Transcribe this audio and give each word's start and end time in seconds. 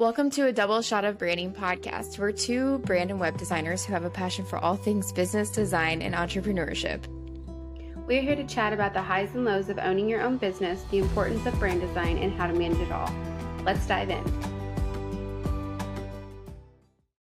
Welcome 0.00 0.30
to 0.30 0.46
a 0.46 0.52
Double 0.52 0.82
Shot 0.82 1.04
of 1.04 1.18
Branding 1.18 1.52
podcast. 1.52 2.18
We're 2.18 2.32
two 2.32 2.78
brand 2.78 3.12
and 3.12 3.20
web 3.20 3.38
designers 3.38 3.84
who 3.84 3.92
have 3.92 4.04
a 4.04 4.10
passion 4.10 4.44
for 4.44 4.58
all 4.58 4.74
things 4.74 5.12
business, 5.12 5.50
design, 5.50 6.02
and 6.02 6.16
entrepreneurship. 6.16 7.06
We're 8.04 8.20
here 8.20 8.34
to 8.34 8.44
chat 8.44 8.72
about 8.72 8.92
the 8.92 9.00
highs 9.00 9.32
and 9.36 9.44
lows 9.44 9.68
of 9.68 9.78
owning 9.78 10.08
your 10.08 10.20
own 10.20 10.36
business, 10.36 10.82
the 10.90 10.98
importance 10.98 11.46
of 11.46 11.56
brand 11.60 11.80
design, 11.80 12.18
and 12.18 12.32
how 12.32 12.48
to 12.48 12.52
manage 12.52 12.80
it 12.80 12.90
all. 12.90 13.08
Let's 13.62 13.86
dive 13.86 14.10
in. 14.10 14.24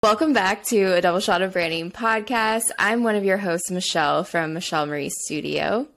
Welcome 0.02 0.34
back 0.34 0.63
to 0.63 0.95
a 0.95 1.02
Double 1.02 1.20
Shot 1.20 1.43
of 1.43 1.54
Branding 1.54 1.91
podcast. 1.91 2.71
I'm 2.79 3.04
one 3.04 3.13
of 3.13 3.23
your 3.23 3.38
hosts, 3.38 3.70
Michelle 3.70 4.23
from 4.23 4.55
Michelle 4.55 4.88
Marie 4.88 5.11
Studio. 5.11 5.88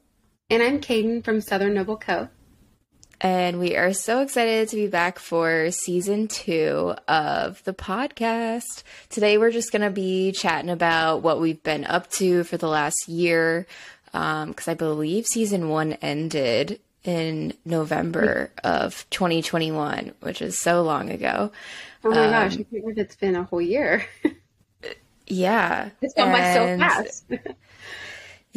And 0.50 0.62
I'm 0.62 0.82
Kaden 0.82 1.24
from 1.24 1.40
Southern 1.40 1.72
Noble 1.72 1.96
Co. 1.96 2.28
And 3.20 3.58
we 3.58 3.76
are 3.76 3.92
so 3.92 4.20
excited 4.20 4.68
to 4.68 4.76
be 4.76 4.86
back 4.86 5.18
for 5.18 5.72
season 5.72 6.28
two 6.28 6.94
of 7.08 7.62
the 7.64 7.74
podcast. 7.74 8.84
Today, 9.08 9.38
we're 9.38 9.50
just 9.50 9.72
going 9.72 9.82
to 9.82 9.90
be 9.90 10.30
chatting 10.30 10.70
about 10.70 11.22
what 11.22 11.40
we've 11.40 11.60
been 11.64 11.84
up 11.84 12.08
to 12.12 12.44
for 12.44 12.56
the 12.56 12.68
last 12.68 13.08
year. 13.08 13.66
Because 14.12 14.68
um, 14.68 14.70
I 14.70 14.74
believe 14.74 15.26
season 15.26 15.68
one 15.68 15.94
ended 15.94 16.78
in 17.02 17.54
November 17.64 18.52
of 18.62 19.04
2021, 19.10 20.12
which 20.20 20.40
is 20.40 20.56
so 20.56 20.82
long 20.82 21.10
ago. 21.10 21.50
Oh 22.04 22.10
my 22.10 22.26
um, 22.26 22.30
gosh, 22.30 22.52
I 22.52 22.56
can't 22.56 22.70
believe 22.70 22.98
it's 22.98 23.16
been 23.16 23.34
a 23.34 23.42
whole 23.42 23.60
year. 23.60 24.06
yeah. 25.26 25.90
It's 26.00 26.14
gone 26.14 26.30
by 26.30 26.54
so 26.54 26.78
fast. 26.78 27.24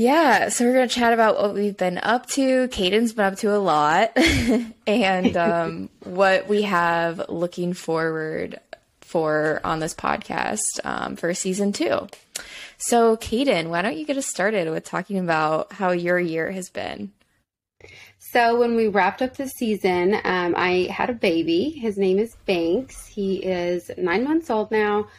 Yeah, 0.02 0.50
so 0.50 0.66
we're 0.66 0.74
going 0.74 0.90
to 0.90 0.96
chat 0.96 1.14
about 1.14 1.40
what 1.40 1.54
we've 1.54 1.78
been 1.78 2.00
up 2.00 2.26
to. 2.30 2.68
Kaden's 2.70 3.14
been 3.14 3.26
up 3.26 3.36
to 3.38 3.56
a 3.56 3.62
lot, 3.62 4.18
and 4.88 5.38
um, 5.38 5.90
what 6.04 6.48
we 6.48 6.64
have 6.64 7.30
looking 7.30 7.74
forward 7.74 8.60
for 9.02 9.62
on 9.64 9.80
this 9.80 9.94
podcast 9.94 10.64
um, 10.84 11.18
for 11.18 11.32
season 11.36 11.72
two. 11.72 12.08
So, 12.80 13.16
Kaden, 13.16 13.68
why 13.68 13.84
don't 13.84 13.96
you 13.96 14.04
get 14.04 14.18
us 14.18 14.26
started 14.26 14.72
with 14.72 14.86
talking 14.86 15.20
about 15.20 15.72
how 15.72 15.92
your 15.92 16.20
year 16.20 16.50
has 16.50 16.72
been? 16.72 17.12
So, 18.18 18.60
when 18.60 18.76
we 18.76 18.88
wrapped 18.88 19.22
up 19.22 19.38
the 19.38 19.48
season, 19.48 20.16
um, 20.24 20.56
I 20.58 20.88
had 20.92 21.12
a 21.12 21.14
baby. 21.14 21.70
His 21.70 22.00
name 22.00 22.18
is 22.18 22.36
Banks. 22.48 23.06
He 23.06 23.36
is 23.36 23.92
nine 24.00 24.24
months 24.24 24.50
old 24.50 24.72
now. 24.72 25.10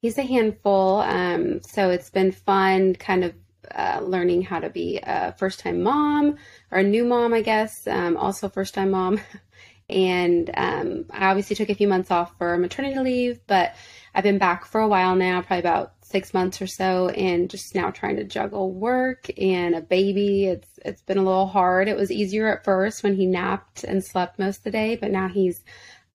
He's 0.00 0.18
a 0.18 0.24
handful. 0.24 0.96
Um, 1.02 1.60
so, 1.62 1.90
it's 1.90 2.10
been 2.10 2.32
fun 2.32 2.96
kind 2.96 3.22
of 3.22 3.34
uh, 3.74 4.00
learning 4.02 4.42
how 4.42 4.60
to 4.60 4.70
be 4.70 4.98
a 5.02 5.34
first 5.38 5.60
time 5.60 5.82
mom 5.82 6.36
or 6.70 6.78
a 6.78 6.82
new 6.82 7.04
mom, 7.04 7.32
I 7.32 7.42
guess, 7.42 7.86
um, 7.86 8.16
also 8.16 8.48
first 8.48 8.74
time 8.74 8.90
mom. 8.90 9.20
and 9.88 10.50
um, 10.54 11.04
I 11.10 11.26
obviously 11.26 11.56
took 11.56 11.70
a 11.70 11.74
few 11.74 11.88
months 11.88 12.10
off 12.10 12.36
for 12.38 12.56
maternity 12.58 12.98
leave, 12.98 13.40
but 13.46 13.74
I've 14.14 14.24
been 14.24 14.38
back 14.38 14.64
for 14.64 14.80
a 14.80 14.88
while 14.88 15.14
now, 15.16 15.40
probably 15.42 15.60
about 15.60 15.94
six 16.02 16.34
months 16.34 16.60
or 16.60 16.66
so, 16.66 17.08
and 17.08 17.48
just 17.48 17.74
now 17.74 17.90
trying 17.90 18.16
to 18.16 18.24
juggle 18.24 18.72
work 18.72 19.30
and 19.38 19.74
a 19.74 19.80
baby. 19.80 20.46
It's 20.46 20.68
it's 20.84 21.02
been 21.02 21.18
a 21.18 21.24
little 21.24 21.46
hard. 21.46 21.88
It 21.88 21.96
was 21.96 22.10
easier 22.10 22.48
at 22.48 22.64
first 22.64 23.02
when 23.02 23.16
he 23.16 23.26
napped 23.26 23.84
and 23.84 24.04
slept 24.04 24.38
most 24.38 24.58
of 24.58 24.64
the 24.64 24.70
day, 24.70 24.96
but 24.96 25.10
now 25.10 25.28
he's 25.28 25.62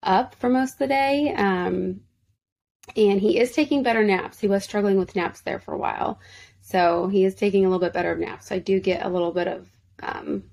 up 0.04 0.36
for 0.36 0.50
most 0.50 0.74
of 0.74 0.80
the 0.80 0.88
day. 0.88 1.34
Um, 1.36 2.02
and 2.96 3.20
he 3.20 3.40
is 3.40 3.52
taking 3.52 3.84
better 3.84 4.04
naps. 4.04 4.40
He 4.40 4.48
was 4.48 4.64
struggling 4.64 4.98
with 4.98 5.16
naps 5.16 5.42
there 5.42 5.60
for 5.60 5.74
a 5.74 5.78
while. 5.78 6.20
So 6.68 7.08
he 7.08 7.24
is 7.24 7.34
taking 7.34 7.66
a 7.66 7.70
little 7.70 7.80
bit 7.80 7.94
better 7.94 8.12
of 8.12 8.20
naps. 8.20 8.48
So 8.48 8.56
I 8.56 8.60
do 8.60 8.82
get 8.82 9.06
a 9.06 9.08
little 9.08 9.32
bit 9.32 9.48
of 9.48 9.70
um, 10.04 10.44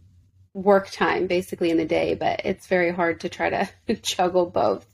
work 0.52 0.88
time 0.90 1.26
basically 1.26 1.70
in 1.70 1.76
the 1.76 1.84
day, 1.84 2.14
but 2.14 2.42
it's 2.44 2.68
very 2.68 2.92
hard 2.92 3.18
to 3.22 3.28
try 3.28 3.50
to 3.50 3.94
juggle 4.00 4.46
both. 4.46 4.86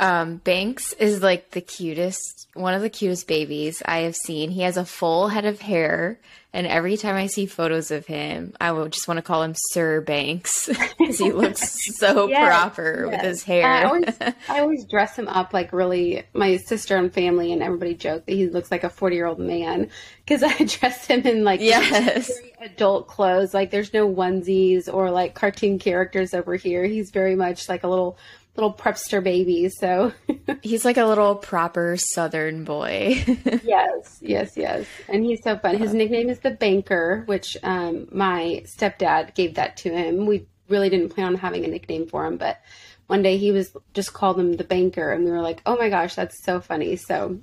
Um, 0.00 0.36
Banks 0.36 0.94
is 0.94 1.22
like 1.22 1.50
the 1.50 1.60
cutest, 1.60 2.48
one 2.54 2.72
of 2.72 2.80
the 2.80 2.88
cutest 2.88 3.28
babies 3.28 3.82
I 3.84 3.98
have 4.00 4.16
seen. 4.16 4.50
He 4.50 4.62
has 4.62 4.78
a 4.78 4.84
full 4.86 5.28
head 5.28 5.44
of 5.44 5.60
hair, 5.60 6.18
and 6.54 6.66
every 6.66 6.96
time 6.96 7.16
I 7.16 7.26
see 7.26 7.44
photos 7.44 7.90
of 7.90 8.06
him, 8.06 8.54
I 8.58 8.72
will 8.72 8.88
just 8.88 9.06
want 9.06 9.18
to 9.18 9.22
call 9.22 9.42
him 9.42 9.54
Sir 9.54 10.00
Banks 10.00 10.70
because 10.98 11.18
he 11.18 11.30
looks 11.32 11.76
so 11.98 12.28
yes, 12.28 12.46
proper 12.46 13.04
yes. 13.04 13.12
with 13.12 13.20
his 13.20 13.44
hair. 13.44 13.66
I 13.66 13.84
always, 13.84 14.16
I 14.48 14.60
always 14.60 14.86
dress 14.86 15.16
him 15.16 15.28
up 15.28 15.52
like 15.52 15.70
really. 15.70 16.24
My 16.32 16.56
sister 16.56 16.96
and 16.96 17.12
family 17.12 17.52
and 17.52 17.62
everybody 17.62 17.94
joke 17.94 18.24
that 18.24 18.32
he 18.32 18.48
looks 18.48 18.70
like 18.70 18.84
a 18.84 18.90
forty-year-old 18.90 19.38
man 19.38 19.90
because 20.24 20.42
I 20.42 20.64
dress 20.64 21.06
him 21.06 21.26
in 21.26 21.44
like 21.44 21.60
yes. 21.60 22.32
adult 22.60 23.06
clothes. 23.06 23.52
Like 23.52 23.70
there's 23.70 23.92
no 23.92 24.10
onesies 24.10 24.92
or 24.92 25.10
like 25.10 25.34
cartoon 25.34 25.78
characters 25.78 26.32
over 26.32 26.56
here. 26.56 26.84
He's 26.84 27.10
very 27.10 27.36
much 27.36 27.68
like 27.68 27.84
a 27.84 27.88
little 27.88 28.16
little 28.56 28.72
prepster 28.72 29.22
baby. 29.22 29.68
So 29.68 30.12
he's 30.62 30.84
like 30.84 30.96
a 30.96 31.04
little 31.04 31.36
proper 31.36 31.96
Southern 31.96 32.64
boy. 32.64 33.24
yes, 33.64 34.18
yes, 34.20 34.52
yes. 34.56 34.86
And 35.08 35.24
he's 35.24 35.40
so 35.42 35.58
fun. 35.58 35.78
His 35.78 35.94
nickname 35.94 36.28
is 36.28 36.40
the 36.40 36.50
Banker, 36.50 37.22
which 37.26 37.56
um, 37.62 38.08
my 38.12 38.64
stepdad 38.76 39.34
gave 39.34 39.54
that 39.54 39.78
to 39.78 39.90
him. 39.90 40.26
We 40.26 40.46
really 40.68 40.88
didn't 40.88 41.10
plan 41.10 41.28
on 41.28 41.34
having 41.34 41.64
a 41.64 41.68
nickname 41.68 42.06
for 42.06 42.26
him, 42.26 42.36
but 42.36 42.60
one 43.06 43.22
day 43.22 43.38
he 43.38 43.50
was 43.50 43.76
just 43.92 44.12
called 44.12 44.38
him 44.38 44.52
the 44.52 44.64
Banker, 44.64 45.10
and 45.10 45.24
we 45.24 45.32
were 45.32 45.40
like, 45.40 45.60
"Oh 45.66 45.76
my 45.76 45.88
gosh, 45.88 46.14
that's 46.14 46.44
so 46.44 46.60
funny!" 46.60 46.94
So 46.94 47.40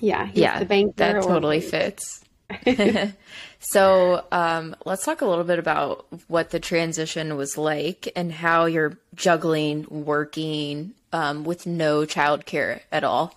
yeah, 0.00 0.28
yeah, 0.34 0.58
the 0.58 0.64
Banker. 0.64 0.94
That 0.96 1.22
totally 1.22 1.60
fits. 1.60 2.24
so 3.60 4.24
um, 4.32 4.76
let's 4.84 5.04
talk 5.04 5.20
a 5.20 5.26
little 5.26 5.44
bit 5.44 5.58
about 5.58 6.06
what 6.28 6.50
the 6.50 6.60
transition 6.60 7.36
was 7.36 7.56
like 7.56 8.10
and 8.16 8.32
how 8.32 8.66
you're 8.66 8.98
juggling 9.14 9.86
working 9.88 10.94
um, 11.12 11.44
with 11.44 11.66
no 11.66 12.02
childcare 12.02 12.80
at 12.90 13.04
all. 13.04 13.34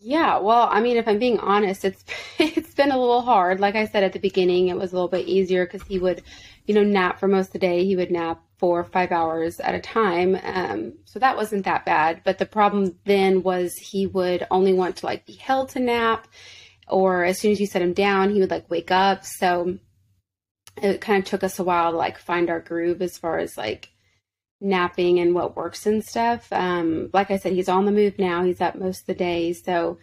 Yeah, 0.00 0.38
well, 0.38 0.68
I 0.70 0.80
mean, 0.80 0.96
if 0.96 1.08
I'm 1.08 1.18
being 1.18 1.40
honest, 1.40 1.84
it's 1.84 2.04
it's 2.38 2.74
been 2.74 2.92
a 2.92 2.98
little 2.98 3.22
hard. 3.22 3.60
Like 3.60 3.74
I 3.74 3.86
said 3.86 4.04
at 4.04 4.12
the 4.12 4.20
beginning, 4.20 4.68
it 4.68 4.76
was 4.76 4.92
a 4.92 4.94
little 4.94 5.08
bit 5.08 5.26
easier 5.26 5.66
because 5.66 5.82
he 5.82 5.98
would, 5.98 6.22
you 6.66 6.74
know, 6.74 6.84
nap 6.84 7.18
for 7.18 7.28
most 7.28 7.48
of 7.48 7.52
the 7.54 7.58
day. 7.58 7.84
He 7.84 7.96
would 7.96 8.10
nap 8.10 8.40
four 8.58 8.80
or 8.80 8.84
five 8.84 9.12
hours 9.12 9.60
at 9.60 9.74
a 9.74 9.80
time, 9.80 10.38
um, 10.44 10.92
so 11.04 11.18
that 11.18 11.36
wasn't 11.36 11.64
that 11.64 11.84
bad. 11.84 12.22
But 12.24 12.38
the 12.38 12.46
problem 12.46 12.96
then 13.04 13.42
was 13.42 13.76
he 13.76 14.06
would 14.06 14.46
only 14.50 14.72
want 14.72 14.96
to 14.96 15.06
like 15.06 15.26
be 15.26 15.34
held 15.34 15.70
to 15.70 15.80
nap 15.80 16.28
or 16.90 17.24
as 17.24 17.38
soon 17.38 17.52
as 17.52 17.60
you 17.60 17.66
set 17.66 17.82
him 17.82 17.92
down, 17.92 18.30
he 18.30 18.40
would 18.40 18.50
like 18.50 18.70
wake 18.70 18.90
up. 18.90 19.24
So 19.24 19.78
it 20.82 21.00
kind 21.00 21.22
of 21.22 21.28
took 21.28 21.42
us 21.42 21.58
a 21.58 21.64
while 21.64 21.92
to 21.92 21.96
like 21.96 22.18
find 22.18 22.50
our 22.50 22.60
groove 22.60 23.02
as 23.02 23.18
far 23.18 23.38
as 23.38 23.56
like 23.56 23.90
napping 24.60 25.18
and 25.18 25.34
what 25.34 25.56
works 25.56 25.86
and 25.86 26.04
stuff. 26.04 26.52
Um, 26.52 27.10
like 27.12 27.30
I 27.30 27.38
said, 27.38 27.52
he's 27.52 27.68
on 27.68 27.84
the 27.84 27.92
move 27.92 28.18
now. 28.18 28.44
He's 28.44 28.60
up 28.60 28.76
most 28.76 29.00
of 29.00 29.06
the 29.06 29.14
day. 29.14 29.52
So, 29.52 29.98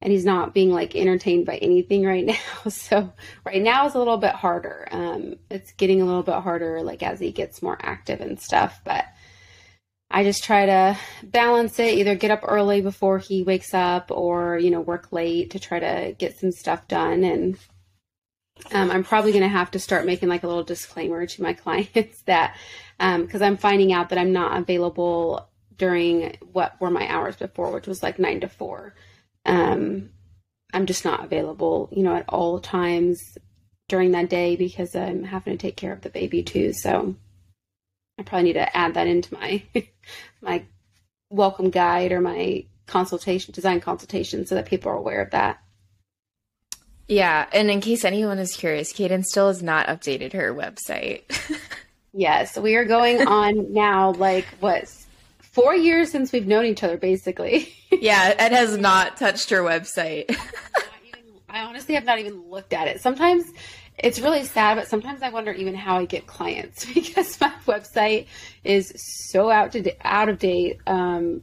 and 0.00 0.12
he's 0.12 0.24
not 0.24 0.54
being 0.54 0.70
like 0.70 0.94
entertained 0.94 1.46
by 1.46 1.56
anything 1.56 2.04
right 2.04 2.24
now. 2.24 2.34
So 2.70 3.12
right 3.44 3.62
now 3.62 3.86
is 3.86 3.94
a 3.94 3.98
little 3.98 4.18
bit 4.18 4.34
harder. 4.34 4.88
Um, 4.90 5.36
it's 5.50 5.72
getting 5.72 6.02
a 6.02 6.04
little 6.04 6.22
bit 6.22 6.36
harder 6.36 6.82
like 6.82 7.02
as 7.02 7.18
he 7.18 7.32
gets 7.32 7.62
more 7.62 7.78
active 7.80 8.20
and 8.20 8.40
stuff, 8.40 8.80
but 8.84 9.04
I 10.10 10.24
just 10.24 10.42
try 10.42 10.66
to 10.66 10.98
balance 11.22 11.78
it, 11.78 11.98
either 11.98 12.14
get 12.14 12.30
up 12.30 12.40
early 12.42 12.80
before 12.80 13.18
he 13.18 13.42
wakes 13.42 13.74
up 13.74 14.10
or, 14.10 14.58
you 14.58 14.70
know, 14.70 14.80
work 14.80 15.12
late 15.12 15.50
to 15.50 15.58
try 15.58 15.78
to 15.78 16.14
get 16.16 16.38
some 16.38 16.50
stuff 16.50 16.88
done. 16.88 17.24
And 17.24 17.58
um, 18.72 18.90
I'm 18.90 19.04
probably 19.04 19.32
going 19.32 19.42
to 19.42 19.48
have 19.48 19.70
to 19.72 19.78
start 19.78 20.06
making 20.06 20.30
like 20.30 20.44
a 20.44 20.48
little 20.48 20.64
disclaimer 20.64 21.26
to 21.26 21.42
my 21.42 21.52
clients 21.64 22.22
that, 22.22 22.56
because 22.98 23.42
um, 23.42 23.42
I'm 23.42 23.56
finding 23.58 23.92
out 23.92 24.08
that 24.08 24.18
I'm 24.18 24.32
not 24.32 24.58
available 24.58 25.48
during 25.76 26.36
what 26.52 26.80
were 26.80 26.90
my 26.90 27.06
hours 27.08 27.36
before, 27.36 27.70
which 27.70 27.86
was 27.86 28.02
like 28.02 28.18
nine 28.18 28.40
to 28.40 28.48
four. 28.48 28.94
Um, 29.44 30.10
I'm 30.72 30.86
just 30.86 31.04
not 31.04 31.24
available, 31.24 31.88
you 31.92 32.02
know, 32.02 32.16
at 32.16 32.28
all 32.28 32.60
times 32.60 33.18
during 33.88 34.12
that 34.12 34.28
day 34.28 34.56
because 34.56 34.94
I'm 34.94 35.24
having 35.24 35.56
to 35.56 35.58
take 35.58 35.76
care 35.76 35.92
of 35.92 36.02
the 36.02 36.10
baby 36.10 36.42
too. 36.42 36.72
So, 36.72 37.16
I 38.18 38.22
probably 38.22 38.44
need 38.44 38.54
to 38.54 38.76
add 38.76 38.94
that 38.94 39.06
into 39.06 39.32
my 39.34 39.62
my 40.40 40.64
welcome 41.30 41.70
guide 41.70 42.12
or 42.12 42.20
my 42.20 42.64
consultation 42.86 43.52
design 43.52 43.80
consultation 43.80 44.46
so 44.46 44.54
that 44.54 44.66
people 44.66 44.90
are 44.90 44.96
aware 44.96 45.22
of 45.22 45.30
that. 45.30 45.62
Yeah, 47.06 47.46
and 47.52 47.70
in 47.70 47.80
case 47.80 48.04
anyone 48.04 48.38
is 48.38 48.54
curious, 48.54 48.92
Kaden 48.92 49.24
still 49.24 49.48
has 49.48 49.62
not 49.62 49.86
updated 49.86 50.34
her 50.34 50.54
website. 50.54 51.22
yes, 52.12 52.58
we 52.58 52.76
are 52.76 52.84
going 52.84 53.26
on 53.26 53.72
now 53.72 54.12
like 54.12 54.46
what 54.60 54.92
four 55.40 55.74
years 55.74 56.10
since 56.10 56.32
we've 56.32 56.46
known 56.46 56.66
each 56.66 56.82
other, 56.82 56.98
basically. 56.98 57.72
yeah, 57.90 58.30
it 58.30 58.52
has 58.52 58.76
not 58.76 59.16
touched 59.16 59.50
her 59.50 59.62
website. 59.62 60.36
I 61.48 61.60
honestly 61.62 61.94
have 61.94 62.04
not 62.04 62.18
even 62.18 62.50
looked 62.50 62.72
at 62.72 62.88
it. 62.88 63.00
Sometimes 63.00 63.44
it's 63.96 64.20
really 64.20 64.44
sad, 64.44 64.76
but 64.76 64.88
sometimes 64.88 65.22
I 65.22 65.30
wonder 65.30 65.52
even 65.52 65.74
how 65.74 65.98
I 65.98 66.04
get 66.04 66.26
clients 66.26 66.84
because 66.94 67.40
my 67.40 67.52
website 67.66 68.26
is 68.64 68.92
so 69.32 69.50
out 69.50 69.72
to 69.72 69.94
out 70.04 70.28
of 70.28 70.38
date. 70.38 70.78
Um, 70.86 71.42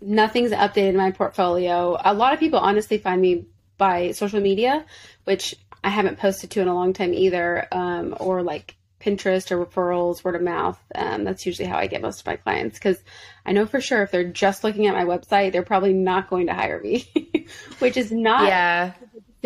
nothing's 0.00 0.52
updated 0.52 0.90
in 0.90 0.96
my 0.96 1.10
portfolio. 1.10 1.96
A 2.04 2.14
lot 2.14 2.32
of 2.32 2.40
people 2.40 2.58
honestly 2.58 2.98
find 2.98 3.20
me 3.20 3.46
by 3.78 4.12
social 4.12 4.40
media, 4.40 4.84
which 5.24 5.54
I 5.82 5.90
haven't 5.90 6.18
posted 6.18 6.50
to 6.52 6.60
in 6.60 6.68
a 6.68 6.74
long 6.74 6.92
time 6.92 7.12
either, 7.14 7.66
um, 7.72 8.16
or 8.18 8.42
like 8.42 8.76
Pinterest 9.00 9.50
or 9.50 9.64
referrals, 9.64 10.24
word 10.24 10.34
of 10.34 10.42
mouth. 10.42 10.80
Um, 10.94 11.24
that's 11.24 11.46
usually 11.46 11.68
how 11.68 11.78
I 11.78 11.86
get 11.86 12.02
most 12.02 12.20
of 12.20 12.26
my 12.26 12.36
clients 12.36 12.78
because 12.78 12.98
I 13.44 13.52
know 13.52 13.66
for 13.66 13.80
sure 13.80 14.02
if 14.02 14.10
they're 14.10 14.24
just 14.24 14.64
looking 14.64 14.86
at 14.86 14.94
my 14.94 15.04
website, 15.04 15.52
they're 15.52 15.62
probably 15.62 15.92
not 15.92 16.28
going 16.28 16.46
to 16.46 16.54
hire 16.54 16.80
me, 16.80 17.46
which 17.78 17.96
is 17.96 18.10
not 18.10 18.48
yeah. 18.48 18.94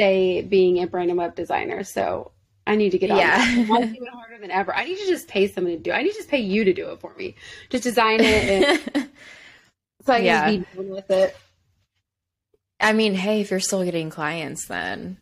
Say 0.01 0.43
being 0.43 0.83
a 0.83 0.87
brand 0.87 1.11
and 1.11 1.19
web 1.19 1.35
designer. 1.35 1.85
So 1.85 2.33
I 2.67 2.77
need 2.77 2.91
to 2.91 2.99
get 2.99 3.11
on 3.11 3.19
Yeah. 3.19 3.37
I'm 3.41 3.67
doing 3.93 4.07
harder 4.13 4.39
than 4.41 4.51
ever. 4.51 4.75
I 4.75 4.85
need 4.85 4.99
to 4.99 5.07
just 5.07 5.29
pay 5.29 5.47
someone 5.49 5.75
to 5.75 5.79
do 5.79 5.91
it. 5.91 5.95
I 5.95 6.03
need 6.03 6.11
to 6.13 6.17
just 6.17 6.29
pay 6.31 6.39
you 6.41 6.65
to 6.65 6.73
do 6.73 6.91
it 6.91 7.01
for 7.01 7.15
me. 7.15 7.35
Just 7.69 7.85
design 7.85 8.21
it 8.21 8.27
and 8.95 9.09
so 10.07 10.13
I 10.13 10.17
can 10.19 10.25
Yeah. 10.25 10.51
just 10.53 10.71
be 10.73 10.77
done 10.77 10.89
with 10.91 11.11
it. 11.11 11.37
I 12.81 12.93
mean, 12.95 13.15
hey, 13.15 13.41
if 13.43 13.51
you're 13.51 13.61
still 13.61 13.85
getting 13.85 14.09
clients, 14.11 14.67
then 14.67 15.19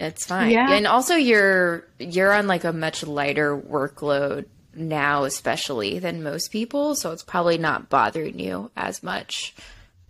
it's 0.00 0.24
fine. 0.24 0.50
Yeah. 0.50 0.72
And 0.72 0.86
also, 0.86 1.16
you're 1.16 1.84
you're 1.98 2.32
on 2.32 2.46
like 2.46 2.64
a 2.64 2.72
much 2.72 3.04
lighter 3.04 3.56
workload 3.58 4.46
now, 4.74 5.24
especially 5.24 5.98
than 5.98 6.22
most 6.22 6.50
people, 6.50 6.94
so 6.94 7.10
it's 7.12 7.22
probably 7.24 7.58
not 7.58 7.90
bothering 7.90 8.38
you 8.38 8.70
as 8.76 9.02
much 9.02 9.54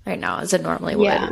right 0.06 0.18
now 0.20 0.38
as 0.40 0.52
it 0.52 0.62
normally 0.62 0.94
would. 0.94 1.04
Yeah. 1.04 1.30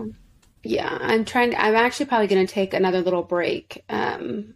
Yeah. 0.66 0.96
I'm 1.00 1.24
trying 1.24 1.50
to, 1.52 1.60
I'm 1.60 1.74
actually 1.74 2.06
probably 2.06 2.26
going 2.26 2.46
to 2.46 2.52
take 2.52 2.74
another 2.74 3.00
little 3.00 3.22
break 3.22 3.84
um, 3.88 4.54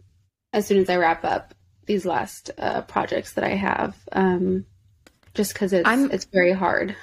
as 0.52 0.66
soon 0.66 0.78
as 0.78 0.88
I 0.90 0.96
wrap 0.96 1.24
up 1.24 1.54
these 1.86 2.04
last 2.04 2.50
uh, 2.58 2.82
projects 2.82 3.34
that 3.34 3.44
I 3.44 3.54
have. 3.54 3.96
Um, 4.12 4.66
just 5.34 5.52
because 5.52 5.72
it's 5.72 5.88
I'm- 5.88 6.10
it's 6.12 6.24
very 6.26 6.52
hard. 6.52 6.96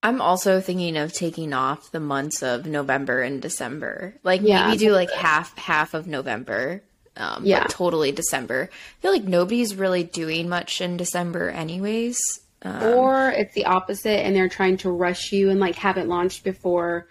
I'm 0.00 0.20
also 0.20 0.60
thinking 0.60 0.96
of 0.96 1.12
taking 1.12 1.52
off 1.52 1.90
the 1.90 1.98
months 1.98 2.42
of 2.44 2.66
November 2.66 3.20
and 3.20 3.42
December. 3.42 4.14
Like 4.22 4.42
Yeah, 4.42 4.68
maybe 4.68 4.78
do 4.78 4.92
like 4.92 5.10
half 5.10 5.56
half 5.58 5.92
of 5.92 6.06
November. 6.06 6.82
Um, 7.16 7.44
Yeah. 7.44 7.62
but 7.64 7.70
totally 7.70 8.12
December. 8.12 8.70
I 8.72 9.02
feel 9.02 9.10
like 9.10 9.24
nobody's 9.24 9.74
really 9.74 10.04
doing 10.04 10.48
much 10.48 10.80
in 10.80 10.96
December, 10.96 11.50
anyways. 11.50 12.16
Um, 12.62 12.82
or 12.94 13.30
it's 13.30 13.54
the 13.54 13.64
opposite 13.66 14.24
and 14.24 14.36
they're 14.36 14.48
trying 14.48 14.76
to 14.78 14.90
rush 14.90 15.32
you 15.32 15.50
and 15.50 15.58
like 15.58 15.74
have 15.76 15.98
it 15.98 16.06
launched 16.06 16.44
before 16.44 17.08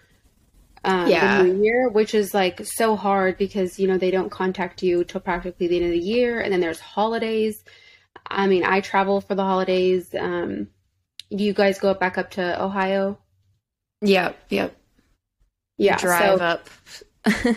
um, 0.84 1.08
Yeah. 1.08 1.42
the 1.42 1.48
new 1.48 1.62
year 1.64 1.88
which 1.88 2.14
is 2.14 2.32
like 2.34 2.60
so 2.64 2.96
hard 2.96 3.36
because 3.38 3.78
you 3.78 3.86
know 3.88 3.98
they 3.98 4.10
don't 4.10 4.30
contact 4.30 4.82
you 4.82 5.04
till 5.04 5.20
practically 5.20 5.66
the 5.68 5.76
end 5.76 5.86
of 5.86 5.92
the 5.92 5.98
year 5.98 6.40
and 6.40 6.52
then 6.52 6.60
there's 6.60 6.80
holidays 6.80 7.62
i 8.30 8.46
mean 8.46 8.64
i 8.64 8.80
travel 8.80 9.20
for 9.20 9.34
the 9.34 9.42
holidays 9.44 10.14
um, 10.18 10.68
do 11.36 11.42
you 11.44 11.52
guys 11.52 11.78
go 11.78 11.94
back 11.94 12.16
up 12.18 12.30
to 12.30 12.62
ohio 12.62 13.18
yep, 14.02 14.38
yep. 14.50 14.76
yeah 15.76 15.96
Drive 15.98 16.38
so, 16.38 16.44
up. 16.44 16.68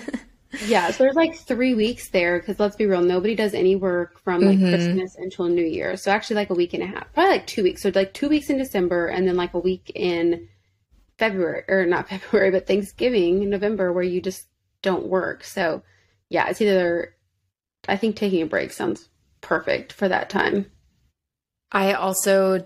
yeah 0.65 0.91
so 0.91 1.03
there's 1.03 1.15
like 1.15 1.35
three 1.35 1.73
weeks 1.75 2.09
there 2.09 2.39
because 2.39 2.59
let's 2.59 2.75
be 2.75 2.85
real 2.85 3.01
nobody 3.01 3.35
does 3.35 3.53
any 3.53 3.75
work 3.75 4.19
from 4.19 4.41
like 4.41 4.57
Mhm. 4.59 4.69
christmas 4.69 5.15
until 5.17 5.45
new 5.47 5.63
year 5.63 5.95
so 5.95 6.11
actually 6.11 6.35
like 6.35 6.49
a 6.49 6.53
week 6.53 6.73
and 6.73 6.83
a 6.83 6.87
half 6.87 7.11
probably 7.13 7.31
like 7.31 7.47
two 7.47 7.63
weeks 7.63 7.81
so 7.83 7.91
like 7.95 8.13
two 8.13 8.27
weeks 8.27 8.49
in 8.49 8.57
december 8.57 9.07
and 9.07 9.25
then 9.27 9.37
like 9.37 9.53
a 9.53 9.59
week 9.59 9.91
in 9.95 10.49
february 11.21 11.63
or 11.67 11.85
not 11.85 12.09
february 12.13 12.49
but 12.49 12.65
thanksgiving 12.65 13.47
november 13.47 13.93
where 13.93 14.03
you 14.03 14.19
just 14.19 14.47
don't 14.81 15.05
work. 15.05 15.43
So 15.43 15.83
yeah 16.29 16.49
it's 16.49 16.59
either 16.59 17.15
i 17.87 17.95
think 17.95 18.15
taking 18.15 18.41
a 18.41 18.47
break 18.47 18.71
sounds 18.71 19.09
perfect 19.41 19.93
for 19.93 20.07
that 20.07 20.29
time. 20.29 20.71
I 21.71 21.93
also 21.93 22.65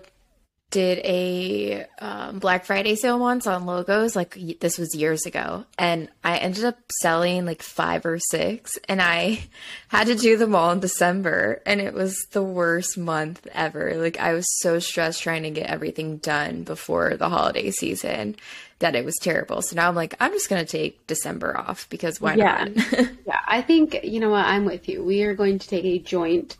did 0.70 0.98
a 1.04 1.86
um, 2.00 2.38
Black 2.40 2.64
Friday 2.64 2.96
sale 2.96 3.18
once 3.18 3.46
on 3.46 3.66
logos. 3.66 4.16
Like 4.16 4.36
this 4.60 4.78
was 4.78 4.94
years 4.94 5.24
ago, 5.24 5.64
and 5.78 6.08
I 6.24 6.38
ended 6.38 6.64
up 6.64 6.76
selling 7.00 7.46
like 7.46 7.62
five 7.62 8.04
or 8.04 8.18
six, 8.18 8.78
and 8.88 9.00
I 9.00 9.40
had 9.88 10.08
to 10.08 10.16
do 10.16 10.36
them 10.36 10.54
all 10.54 10.72
in 10.72 10.80
December, 10.80 11.62
and 11.64 11.80
it 11.80 11.94
was 11.94 12.16
the 12.32 12.42
worst 12.42 12.98
month 12.98 13.46
ever. 13.52 13.94
Like 13.96 14.18
I 14.18 14.32
was 14.32 14.44
so 14.60 14.78
stressed 14.78 15.22
trying 15.22 15.44
to 15.44 15.50
get 15.50 15.70
everything 15.70 16.16
done 16.18 16.64
before 16.64 17.16
the 17.16 17.28
holiday 17.28 17.70
season 17.70 18.36
that 18.80 18.94
it 18.96 19.04
was 19.04 19.14
terrible. 19.22 19.62
So 19.62 19.76
now 19.76 19.88
I'm 19.88 19.94
like, 19.94 20.14
I'm 20.20 20.32
just 20.32 20.50
gonna 20.50 20.64
take 20.66 21.06
December 21.06 21.56
off 21.56 21.88
because 21.88 22.20
why 22.20 22.34
Yeah. 22.34 22.66
not? 22.74 22.86
yeah 23.26 23.38
i 23.46 23.62
think 23.62 23.98
you 24.02 24.20
know 24.20 24.30
what 24.30 24.44
i'm 24.44 24.64
with 24.64 24.88
you 24.88 25.02
we 25.02 25.22
are 25.22 25.34
going 25.34 25.58
to 25.58 25.66
take 25.68 25.84
a 25.84 25.98
joint 25.98 26.56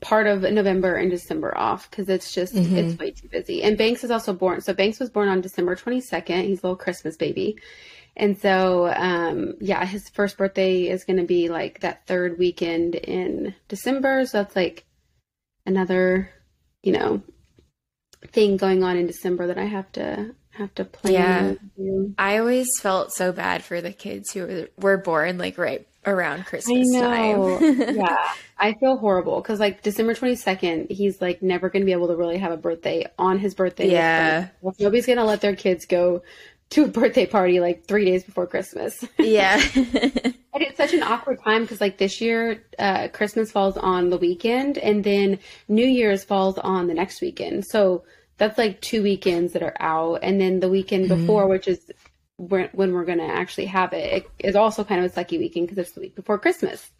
part 0.00 0.26
of 0.26 0.42
november 0.42 0.94
and 0.94 1.10
december 1.10 1.56
off 1.56 1.90
because 1.90 2.08
it's 2.08 2.32
just 2.32 2.54
it's 2.54 2.98
way 2.98 3.10
too 3.10 3.28
busy. 3.28 3.62
And 3.62 3.76
banks 3.76 4.04
is 4.04 4.10
also 4.10 4.32
born 4.32 4.60
so 4.60 4.72
banks 4.72 5.00
was 5.00 5.10
born 5.10 5.28
on 5.28 5.40
december 5.40 5.74
22nd 5.74 6.44
he's 6.44 6.62
a 6.62 6.66
little 6.66 6.76
christmas 6.76 7.16
baby. 7.16 7.58
And 8.16 8.38
so 8.38 8.92
um 8.94 9.54
yeah 9.60 9.84
his 9.84 10.08
first 10.08 10.36
birthday 10.36 10.88
is 10.88 11.04
going 11.04 11.18
to 11.18 11.24
be 11.24 11.48
like 11.48 11.80
that 11.80 12.06
third 12.06 12.38
weekend 12.38 12.94
in 12.94 13.54
december. 13.68 14.24
So 14.26 14.38
that's 14.38 14.54
like 14.54 14.84
another 15.66 16.30
you 16.82 16.92
know 16.92 17.22
thing 18.28 18.56
going 18.56 18.82
on 18.82 18.96
in 18.96 19.06
december 19.06 19.46
that 19.48 19.58
i 19.58 19.64
have 19.64 19.90
to 19.92 20.34
have 20.50 20.74
to 20.74 20.84
plan 20.84 21.58
Yeah. 21.76 22.02
I 22.18 22.38
always 22.38 22.68
felt 22.80 23.12
so 23.12 23.30
bad 23.32 23.62
for 23.62 23.80
the 23.80 23.92
kids 23.92 24.32
who 24.32 24.40
were, 24.46 24.68
were 24.76 24.96
born 24.96 25.38
like 25.38 25.56
right 25.56 25.86
around 26.06 26.46
Christmas 26.46 26.90
time. 26.92 27.58
yeah. 27.96 28.28
I 28.58 28.74
feel 28.74 28.96
horrible 28.96 29.40
because, 29.40 29.60
like, 29.60 29.82
December 29.82 30.14
22nd, 30.14 30.90
he's 30.90 31.20
like 31.20 31.42
never 31.42 31.68
going 31.68 31.82
to 31.82 31.86
be 31.86 31.92
able 31.92 32.08
to 32.08 32.16
really 32.16 32.38
have 32.38 32.52
a 32.52 32.56
birthday 32.56 33.06
on 33.18 33.38
his 33.38 33.54
birthday. 33.54 33.90
Yeah. 33.90 34.48
Like, 34.62 34.80
nobody's 34.80 35.06
going 35.06 35.18
to 35.18 35.24
let 35.24 35.40
their 35.40 35.56
kids 35.56 35.86
go 35.86 36.22
to 36.70 36.84
a 36.84 36.88
birthday 36.88 37.24
party 37.24 37.60
like 37.60 37.86
three 37.86 38.04
days 38.04 38.24
before 38.24 38.46
Christmas. 38.46 39.02
yeah. 39.18 39.60
and 39.74 40.34
it's 40.54 40.76
such 40.76 40.92
an 40.92 41.02
awkward 41.02 41.38
time 41.44 41.62
because, 41.62 41.80
like, 41.80 41.98
this 41.98 42.20
year, 42.20 42.62
uh, 42.78 43.08
Christmas 43.08 43.50
falls 43.50 43.76
on 43.76 44.10
the 44.10 44.18
weekend 44.18 44.76
and 44.78 45.02
then 45.04 45.38
New 45.68 45.86
Year's 45.86 46.24
falls 46.24 46.58
on 46.58 46.86
the 46.86 46.94
next 46.94 47.20
weekend. 47.20 47.64
So 47.66 48.04
that's 48.38 48.56
like 48.58 48.80
two 48.80 49.02
weekends 49.02 49.52
that 49.54 49.62
are 49.62 49.76
out. 49.80 50.20
And 50.22 50.40
then 50.40 50.60
the 50.60 50.68
weekend 50.68 51.06
Mm-hmm. 51.08 51.20
before, 51.22 51.48
which 51.48 51.66
is 51.68 51.90
when 52.38 52.70
when 52.72 52.92
we're 52.94 53.04
going 53.04 53.18
to 53.18 53.24
actually 53.24 53.66
have 53.66 53.92
it, 53.92 54.24
it 54.38 54.48
is 54.48 54.56
also 54.56 54.82
kind 54.84 55.04
of 55.04 55.10
a 55.12 55.14
sucky 55.14 55.38
weekend 55.38 55.66
because 55.68 55.78
it's 55.84 55.92
the 55.94 56.00
week 56.00 56.14
before 56.14 56.38
Christmas. 56.38 56.90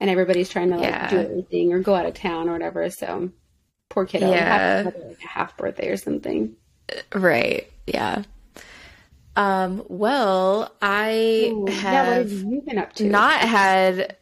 And 0.00 0.10
everybody's 0.10 0.48
trying 0.48 0.70
to 0.70 0.76
like 0.76 0.88
Yeah. 0.88 1.08
do 1.10 1.18
everything 1.18 1.72
or 1.72 1.78
go 1.78 1.94
out 1.94 2.04
of 2.06 2.14
town 2.14 2.48
or 2.48 2.52
whatever. 2.52 2.90
So 2.90 3.30
poor 3.90 4.04
kiddo. 4.06 4.26
Have 4.26 4.34
Yeah. 4.34 4.76
have, 4.82 4.84
like 4.86 5.18
a 5.24 5.28
half 5.28 5.56
birthday 5.56 5.88
or 5.88 5.96
something. 5.96 6.56
right. 7.14 7.70
Yeah. 7.86 8.24
Um, 9.36 9.84
well, 9.88 10.72
I 10.82 11.50
Ooh, 11.52 11.66
yeah, 11.68 11.74
have 11.74 12.30
have 12.68 12.78
up 12.78 12.92
to? 12.94 13.04
not 13.04 13.40
had 13.40 14.16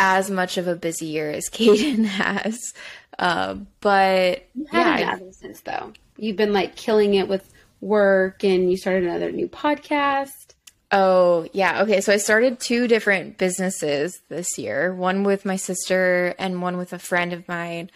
as 0.00 0.30
much 0.30 0.58
of 0.58 0.68
a 0.68 0.76
busy 0.76 1.06
year 1.06 1.30
as 1.30 1.44
Kaden 1.52 2.04
has. 2.04 2.72
Uh, 3.18 3.56
but 3.80 4.46
You 4.54 4.66
yeah, 4.72 5.18
I- 5.20 5.30
since 5.30 5.60
though. 5.60 5.92
You've 6.16 6.36
been 6.36 6.52
like 6.52 6.76
killing 6.76 7.14
it 7.14 7.28
with 7.28 7.48
work 7.84 8.42
and 8.44 8.70
you 8.70 8.76
started 8.76 9.04
another 9.04 9.30
new 9.30 9.48
podcast. 9.48 10.54
Oh, 10.90 11.48
yeah. 11.52 11.82
Okay. 11.82 12.00
So 12.00 12.12
I 12.12 12.18
started 12.18 12.60
two 12.60 12.86
different 12.88 13.36
businesses 13.38 14.20
this 14.28 14.58
year 14.58 14.94
one 14.94 15.24
with 15.24 15.44
my 15.44 15.56
sister 15.56 16.34
and 16.38 16.62
one 16.62 16.76
with 16.76 16.92
a 16.92 16.98
friend 16.98 17.32
of 17.32 17.46
mine. 17.48 17.90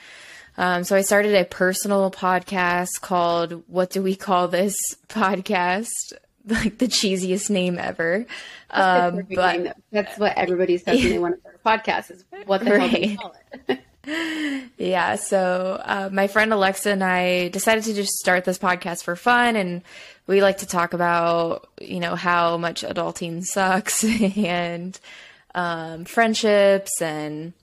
Um, 0.57 0.83
so 0.83 0.97
I 0.97 1.03
started 1.03 1.35
a 1.37 1.45
personal 1.45 2.11
podcast 2.11 3.01
called 3.01 3.63
What 3.69 3.91
Do 3.91 4.03
We 4.03 4.17
Call 4.17 4.49
This 4.49 4.77
Podcast? 5.09 5.89
Like 6.47 6.79
the 6.79 6.87
cheesiest 6.89 7.51
name 7.51 7.79
ever. 7.79 8.25
Um, 8.71 9.27
but 9.35 9.61
name, 9.61 9.73
that's 9.93 10.19
what 10.19 10.37
everybody 10.37 10.79
says 10.79 10.99
when 11.01 11.11
they 11.11 11.19
want 11.25 11.35
to 11.37 11.41
start 11.41 11.61
a 11.63 11.69
podcast 11.69 12.11
is 12.11 12.25
what 12.47 12.65
the 12.65 12.79
hell 12.79 12.89
do 12.89 12.97
you 13.01 13.09
Right. 13.09 13.19
call 13.19 13.37
it? 13.69 13.81
Yeah, 14.79 15.17
so 15.17 15.81
uh, 15.85 16.09
my 16.13 16.29
friend 16.29 16.53
Alexa 16.53 16.91
and 16.91 17.03
I 17.03 17.49
decided 17.49 17.83
to 17.85 17.95
just 17.95 18.13
start 18.13 18.45
this 18.45 18.59
podcast 18.59 19.03
for 19.03 19.17
fun, 19.17 19.57
and 19.57 19.83
we 20.29 20.41
like 20.41 20.59
to 20.59 20.67
talk 20.67 20.95
about, 20.95 21.69
you 21.81 21.99
know, 21.99 22.15
how 22.15 22.59
much 22.59 22.83
adulting 22.83 23.45
sucks 23.45 24.05
and 24.37 24.99
um, 25.55 26.05
friendships 26.05 27.03
and 27.03 27.55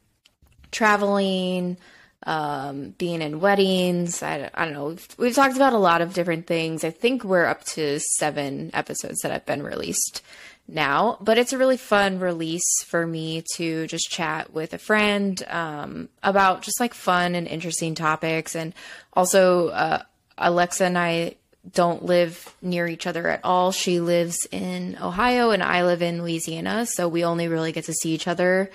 traveling, 0.72 1.78
um, 2.26 2.90
being 2.98 3.22
in 3.22 3.40
weddings. 3.40 4.22
I, 4.22 4.50
I 4.54 4.66
don't 4.66 4.74
know. 4.74 4.88
We've, 4.88 5.08
we've 5.18 5.36
talked 5.36 5.56
about 5.56 5.74
a 5.74 5.78
lot 5.78 6.02
of 6.02 6.14
different 6.14 6.48
things. 6.48 6.84
I 6.84 6.90
think 6.90 7.24
we're 7.24 7.46
up 7.46 7.64
to 7.66 8.00
seven 8.18 8.72
episodes 8.74 9.22
that 9.22 9.32
have 9.32 9.46
been 9.46 9.64
released 9.64 10.22
now, 10.68 11.18
but 11.22 11.38
it's 11.38 11.54
a 11.54 11.58
really 11.58 11.78
fun 11.78 12.20
release 12.20 12.84
for 12.86 13.06
me 13.06 13.44
to 13.56 13.86
just 13.88 14.10
chat 14.10 14.54
with 14.54 14.74
a 14.74 14.78
friend 14.78 15.42
um, 15.48 16.10
about 16.24 16.64
just 16.64 16.80
like 16.80 16.94
fun 16.94 17.36
and 17.36 17.48
interesting 17.48 17.94
topics. 17.94 18.56
And 18.56 18.74
also, 19.14 19.70
uh, 19.70 20.02
Alexa 20.38 20.86
and 20.86 20.98
I 20.98 21.36
don't 21.72 22.04
live 22.06 22.56
near 22.62 22.88
each 22.88 23.08
other 23.08 23.28
at 23.28 23.42
all. 23.44 23.72
She 23.72 24.00
lives 24.00 24.38
in 24.52 24.98
Ohio 25.02 25.52
and 25.52 25.64
I 25.64 25.84
live 25.84 26.02
in 26.02 26.22
Louisiana. 26.22 26.86
So 26.86 27.08
we 27.08 27.24
only 27.24 27.48
really 27.48 27.72
get 27.72 27.86
to 27.86 27.94
see 27.94 28.14
each 28.14 28.28
other 28.28 28.70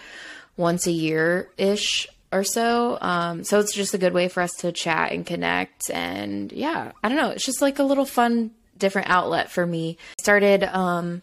once 0.56 0.86
a 0.86 0.92
year 0.92 1.48
ish 1.56 2.08
or 2.32 2.44
so. 2.44 2.98
Um, 3.00 3.44
so 3.44 3.60
it's 3.60 3.74
just 3.74 3.94
a 3.94 3.98
good 3.98 4.12
way 4.12 4.28
for 4.28 4.40
us 4.40 4.54
to 4.58 4.72
chat 4.72 5.12
and 5.12 5.26
connect. 5.26 5.90
And 5.90 6.52
yeah, 6.52 6.92
I 7.02 7.08
don't 7.08 7.16
know. 7.16 7.30
It's 7.30 7.44
just 7.44 7.62
like 7.62 7.78
a 7.78 7.84
little 7.84 8.04
fun, 8.04 8.52
different 8.78 9.08
outlet 9.08 9.50
for 9.50 9.66
me. 9.66 9.96
Started 10.18 10.64
um, 10.64 11.22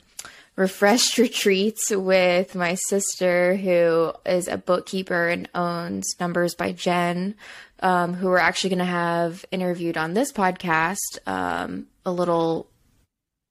refreshed 0.57 1.17
retreats 1.17 1.89
with 1.89 2.55
my 2.55 2.75
sister, 2.89 3.55
who 3.55 4.11
is 4.25 4.49
a 4.49 4.57
bookkeeper 4.57 5.29
and 5.29 5.47
owns 5.55 6.15
Numbers 6.19 6.55
by 6.55 6.73
Jen, 6.73 7.35
um, 7.79 8.13
who 8.13 8.27
we're 8.27 8.39
actually 8.39 8.71
going 8.71 8.79
to 8.79 8.85
have 8.85 9.45
interviewed 9.51 9.95
on 9.95 10.13
this 10.13 10.33
podcast 10.33 10.97
um, 11.25 11.87
a 12.05 12.11
little 12.11 12.67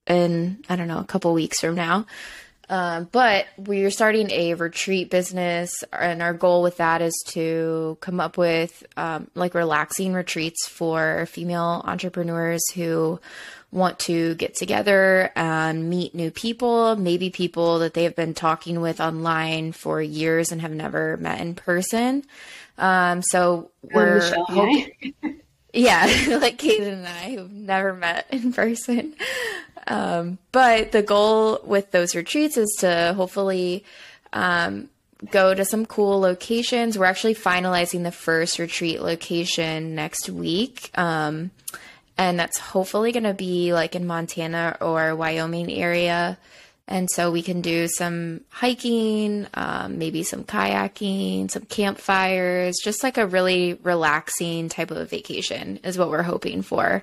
in, 0.06 0.62
I 0.68 0.76
don't 0.76 0.88
know, 0.88 0.98
a 0.98 1.04
couple 1.04 1.32
weeks 1.32 1.60
from 1.60 1.76
now. 1.76 2.06
Um, 2.68 3.08
but 3.12 3.46
we're 3.56 3.92
starting 3.92 4.30
a 4.32 4.54
retreat 4.54 5.08
business, 5.08 5.72
and 5.92 6.20
our 6.20 6.34
goal 6.34 6.62
with 6.62 6.78
that 6.78 7.00
is 7.00 7.14
to 7.28 7.96
come 8.00 8.18
up 8.18 8.36
with 8.36 8.84
um, 8.96 9.30
like 9.36 9.54
relaxing 9.54 10.12
retreats 10.12 10.66
for 10.66 11.26
female 11.26 11.82
entrepreneurs 11.84 12.62
who 12.74 13.20
want 13.72 13.98
to 13.98 14.34
get 14.36 14.54
together 14.54 15.30
and 15.36 15.90
meet 15.90 16.14
new 16.14 16.30
people, 16.30 16.96
maybe 16.96 17.30
people 17.30 17.80
that 17.80 17.94
they 17.94 18.04
have 18.04 18.16
been 18.16 18.34
talking 18.34 18.80
with 18.80 19.00
online 19.00 19.72
for 19.72 20.00
years 20.00 20.52
and 20.52 20.60
have 20.60 20.72
never 20.72 21.16
met 21.16 21.40
in 21.40 21.54
person. 21.54 22.24
Um, 22.78 23.22
so 23.22 23.70
we're 23.82 24.34
hoping, 24.46 25.14
yeah, 25.72 26.04
like 26.40 26.58
Kaden 26.58 26.92
and 26.92 27.06
I 27.06 27.34
who've 27.34 27.52
never 27.52 27.92
met 27.94 28.26
in 28.30 28.52
person. 28.52 29.14
Um, 29.86 30.38
but 30.52 30.92
the 30.92 31.02
goal 31.02 31.60
with 31.64 31.90
those 31.90 32.14
retreats 32.14 32.56
is 32.56 32.76
to 32.80 33.14
hopefully 33.16 33.84
um, 34.32 34.88
go 35.30 35.54
to 35.54 35.64
some 35.64 35.86
cool 35.86 36.20
locations. 36.20 36.98
We're 36.98 37.06
actually 37.06 37.34
finalizing 37.34 38.02
the 38.02 38.12
first 38.12 38.58
retreat 38.58 39.00
location 39.00 39.94
next 39.94 40.28
week. 40.28 40.90
Um, 40.94 41.50
and 42.18 42.38
that's 42.38 42.58
hopefully 42.58 43.12
going 43.12 43.24
to 43.24 43.34
be 43.34 43.72
like 43.72 43.94
in 43.94 44.06
Montana 44.06 44.78
or 44.80 45.14
Wyoming 45.14 45.70
area. 45.70 46.38
And 46.88 47.10
so 47.10 47.32
we 47.32 47.42
can 47.42 47.62
do 47.62 47.88
some 47.88 48.42
hiking, 48.48 49.48
um, 49.54 49.98
maybe 49.98 50.22
some 50.22 50.44
kayaking, 50.44 51.50
some 51.50 51.64
campfires, 51.64 52.76
just 52.82 53.02
like 53.02 53.18
a 53.18 53.26
really 53.26 53.74
relaxing 53.82 54.68
type 54.68 54.92
of 54.92 55.10
vacation 55.10 55.80
is 55.82 55.98
what 55.98 56.10
we're 56.10 56.22
hoping 56.22 56.62
for. 56.62 57.02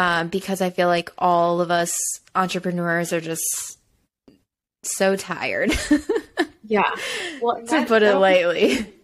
Um, 0.00 0.28
because 0.28 0.60
I 0.60 0.70
feel 0.70 0.88
like 0.88 1.10
all 1.16 1.60
of 1.60 1.70
us 1.70 1.96
entrepreneurs 2.34 3.12
are 3.12 3.20
just 3.20 3.78
so 4.82 5.16
tired. 5.16 5.72
yeah. 6.64 6.94
Well, 7.40 7.64
to 7.66 7.84
put 7.84 8.02
it 8.02 8.14
lightly. 8.16 8.94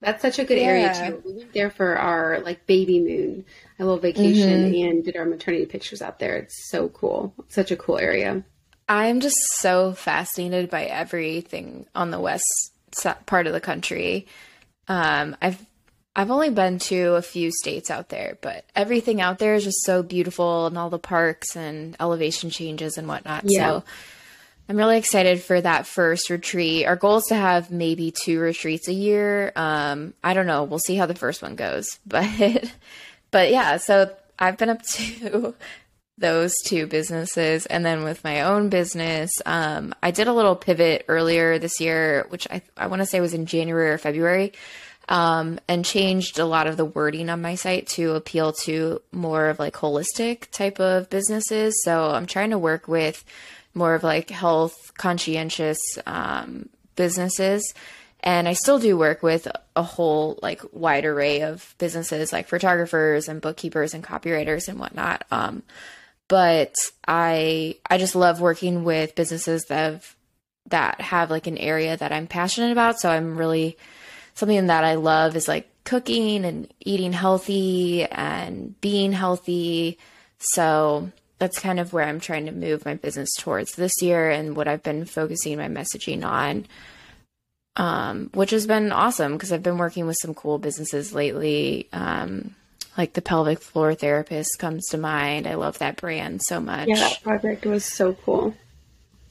That's 0.00 0.20
such 0.20 0.38
a 0.38 0.44
good 0.44 0.58
yeah. 0.58 0.64
area 0.64 0.94
too. 0.94 1.22
We 1.24 1.32
went 1.38 1.52
there 1.52 1.70
for 1.70 1.96
our 1.96 2.40
like 2.40 2.66
baby 2.66 3.00
moon, 3.00 3.44
a 3.78 3.84
little 3.84 3.98
vacation, 3.98 4.72
mm-hmm. 4.72 4.88
and 4.88 5.04
did 5.04 5.16
our 5.16 5.24
maternity 5.24 5.66
pictures 5.66 6.02
out 6.02 6.18
there. 6.18 6.36
It's 6.36 6.70
so 6.70 6.88
cool. 6.88 7.34
Such 7.48 7.70
a 7.70 7.76
cool 7.76 7.98
area. 7.98 8.44
I'm 8.88 9.20
just 9.20 9.36
so 9.54 9.92
fascinated 9.92 10.70
by 10.70 10.84
everything 10.84 11.86
on 11.94 12.10
the 12.10 12.20
west 12.20 12.44
part 13.26 13.46
of 13.46 13.52
the 13.52 13.60
country. 13.60 14.26
Um, 14.88 15.36
I've 15.40 15.64
I've 16.16 16.30
only 16.30 16.50
been 16.50 16.78
to 16.80 17.14
a 17.14 17.22
few 17.22 17.50
states 17.50 17.90
out 17.90 18.08
there, 18.08 18.38
but 18.40 18.64
everything 18.76 19.20
out 19.20 19.38
there 19.38 19.54
is 19.54 19.64
just 19.64 19.82
so 19.82 20.02
beautiful, 20.02 20.66
and 20.66 20.78
all 20.78 20.90
the 20.90 20.98
parks 20.98 21.56
and 21.56 21.96
elevation 21.98 22.50
changes 22.50 22.96
and 22.98 23.08
whatnot. 23.08 23.44
Yeah. 23.46 23.66
So 23.80 23.84
I'm 24.68 24.76
really 24.76 24.96
excited 24.96 25.42
for 25.42 25.60
that 25.60 25.86
first 25.86 26.30
retreat. 26.30 26.86
Our 26.86 26.96
goal 26.96 27.16
is 27.16 27.24
to 27.24 27.34
have 27.34 27.70
maybe 27.70 28.12
two 28.12 28.38
retreats 28.38 28.88
a 28.88 28.92
year. 28.92 29.52
Um, 29.56 30.14
I 30.22 30.34
don't 30.34 30.46
know. 30.46 30.64
We'll 30.64 30.78
see 30.78 30.94
how 30.94 31.06
the 31.06 31.14
first 31.14 31.42
one 31.42 31.56
goes, 31.56 31.86
but 32.06 32.24
but 33.34 33.50
yeah. 33.50 33.78
So 33.78 34.14
I've 34.38 34.56
been 34.56 34.70
up 34.70 34.82
to 34.92 35.54
those 36.16 36.54
two 36.64 36.86
businesses, 36.86 37.66
and 37.66 37.84
then 37.84 38.04
with 38.04 38.22
my 38.22 38.42
own 38.42 38.68
business, 38.68 39.32
um, 39.44 39.92
I 40.00 40.12
did 40.12 40.28
a 40.28 40.32
little 40.32 40.54
pivot 40.54 41.04
earlier 41.08 41.58
this 41.58 41.80
year, 41.80 42.26
which 42.28 42.46
I 42.48 42.62
I 42.76 42.86
want 42.86 43.02
to 43.02 43.06
say 43.06 43.20
was 43.20 43.34
in 43.34 43.46
January 43.46 43.90
or 43.90 43.98
February. 43.98 44.52
Um, 45.06 45.60
and 45.68 45.84
changed 45.84 46.38
a 46.38 46.46
lot 46.46 46.66
of 46.66 46.78
the 46.78 46.84
wording 46.86 47.28
on 47.28 47.42
my 47.42 47.56
site 47.56 47.88
to 47.88 48.12
appeal 48.12 48.54
to 48.62 49.02
more 49.12 49.48
of 49.48 49.58
like 49.58 49.74
holistic 49.74 50.50
type 50.50 50.80
of 50.80 51.10
businesses. 51.10 51.74
So 51.84 52.08
I'm 52.08 52.24
trying 52.24 52.50
to 52.50 52.58
work 52.58 52.88
with 52.88 53.22
more 53.74 53.94
of 53.94 54.02
like 54.02 54.30
health 54.30 54.74
conscientious 54.96 55.78
um, 56.06 56.70
businesses. 56.96 57.74
And 58.24 58.48
I 58.48 58.54
still 58.54 58.78
do 58.78 58.96
work 58.96 59.22
with 59.22 59.46
a 59.76 59.82
whole 59.82 60.38
like 60.40 60.62
wide 60.72 61.04
array 61.04 61.42
of 61.42 61.74
businesses 61.76 62.32
like 62.32 62.48
photographers 62.48 63.28
and 63.28 63.40
bookkeepers 63.40 63.92
and 63.92 64.02
copywriters 64.02 64.66
and 64.66 64.80
whatnot. 64.80 65.24
Um, 65.30 65.62
but 66.26 66.74
I 67.06 67.76
I 67.88 67.98
just 67.98 68.16
love 68.16 68.40
working 68.40 68.82
with 68.82 69.14
businesses 69.14 69.64
that 69.68 69.92
have 69.92 70.16
that 70.70 71.02
have 71.02 71.30
like 71.30 71.46
an 71.46 71.58
area 71.58 71.98
that 71.98 72.12
I'm 72.12 72.26
passionate 72.26 72.72
about. 72.72 72.98
So 72.98 73.10
I'm 73.10 73.36
really 73.36 73.76
something 74.32 74.68
that 74.68 74.84
I 74.84 74.94
love 74.94 75.36
is 75.36 75.46
like 75.46 75.68
cooking 75.84 76.46
and 76.46 76.72
eating 76.80 77.12
healthy 77.12 78.04
and 78.04 78.80
being 78.80 79.12
healthy. 79.12 79.98
So 80.38 81.12
that's 81.38 81.58
kind 81.58 81.78
of 81.78 81.92
where 81.92 82.04
I'm 82.04 82.20
trying 82.20 82.46
to 82.46 82.52
move 82.52 82.86
my 82.86 82.94
business 82.94 83.28
towards 83.38 83.74
this 83.74 84.00
year 84.00 84.30
and 84.30 84.56
what 84.56 84.66
I've 84.66 84.82
been 84.82 85.04
focusing 85.04 85.58
my 85.58 85.68
messaging 85.68 86.24
on. 86.24 86.66
Um, 87.76 88.30
which 88.34 88.50
has 88.50 88.68
been 88.68 88.92
awesome 88.92 89.32
because 89.32 89.52
I've 89.52 89.64
been 89.64 89.78
working 89.78 90.06
with 90.06 90.16
some 90.22 90.32
cool 90.32 90.58
businesses 90.58 91.12
lately. 91.12 91.88
Um, 91.92 92.54
like 92.96 93.14
the 93.14 93.22
pelvic 93.22 93.60
floor 93.60 93.94
therapist 93.94 94.58
comes 94.60 94.86
to 94.90 94.98
mind. 94.98 95.48
I 95.48 95.54
love 95.54 95.78
that 95.78 95.96
brand 95.96 96.40
so 96.44 96.60
much. 96.60 96.88
Yeah, 96.88 96.94
that 96.94 97.22
project 97.22 97.66
was 97.66 97.84
so 97.84 98.14
cool. 98.14 98.54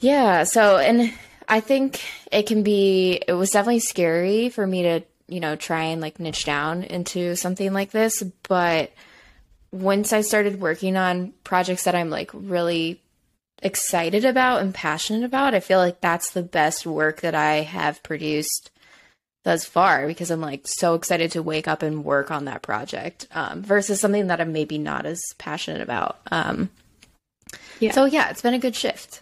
Yeah. 0.01 0.43
So, 0.43 0.77
and 0.77 1.13
I 1.47 1.61
think 1.61 2.01
it 2.31 2.43
can 2.47 2.63
be, 2.63 3.21
it 3.25 3.33
was 3.33 3.51
definitely 3.51 3.79
scary 3.79 4.49
for 4.49 4.67
me 4.67 4.83
to, 4.83 5.03
you 5.27 5.39
know, 5.39 5.55
try 5.55 5.83
and 5.83 6.01
like 6.01 6.19
niche 6.19 6.43
down 6.43 6.83
into 6.83 7.37
something 7.37 7.71
like 7.71 7.91
this, 7.91 8.21
but 8.49 8.91
once 9.71 10.11
I 10.11 10.21
started 10.21 10.59
working 10.59 10.97
on 10.97 11.33
projects 11.43 11.85
that 11.85 11.95
I'm 11.95 12.09
like 12.09 12.31
really 12.33 13.01
excited 13.63 14.25
about 14.25 14.61
and 14.61 14.73
passionate 14.73 15.23
about, 15.23 15.55
I 15.55 15.59
feel 15.59 15.79
like 15.79 16.01
that's 16.01 16.31
the 16.31 16.43
best 16.43 16.85
work 16.85 17.21
that 17.21 17.35
I 17.35 17.61
have 17.61 18.03
produced 18.03 18.71
thus 19.43 19.65
far 19.65 20.07
because 20.07 20.31
I'm 20.31 20.41
like 20.41 20.67
so 20.67 20.95
excited 20.95 21.31
to 21.31 21.43
wake 21.43 21.67
up 21.67 21.81
and 21.81 22.05
work 22.05 22.31
on 22.31 22.45
that 22.45 22.61
project 22.61 23.27
um, 23.31 23.61
versus 23.61 23.99
something 23.99 24.27
that 24.27 24.39
I'm 24.39 24.53
maybe 24.53 24.77
not 24.77 25.05
as 25.05 25.21
passionate 25.37 25.81
about. 25.81 26.19
Um, 26.31 26.69
yeah. 27.79 27.91
So 27.91 28.05
yeah, 28.05 28.29
it's 28.29 28.41
been 28.41 28.53
a 28.53 28.59
good 28.59 28.75
shift. 28.75 29.21